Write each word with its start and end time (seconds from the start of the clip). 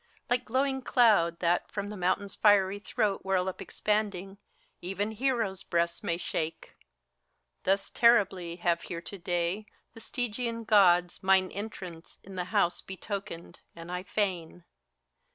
Like 0.31 0.45
glowing 0.45 0.81
clouds 0.81 1.37
that 1.41 1.71
from 1.71 1.89
the 1.91 1.95
mountain's 1.95 2.33
fiery 2.33 2.79
throat 2.79 3.23
Whirl 3.23 3.47
up 3.47 3.61
expanding, 3.61 4.39
even 4.81 5.11
heroes' 5.11 5.61
breasts 5.61 6.01
may 6.01 6.17
shake. 6.17 6.75
Thus 7.65 7.91
terribly 7.91 8.55
have 8.55 8.81
here 8.81 9.01
to 9.01 9.17
day 9.19 9.67
the 9.93 9.99
Stygian 10.01 10.63
Gods 10.63 11.21
Mine 11.21 11.51
entrance 11.51 12.17
in 12.23 12.33
the 12.33 12.45
house 12.45 12.81
betokened, 12.81 13.59
and 13.75 13.91
I 13.91 14.01
fain. 14.01 14.63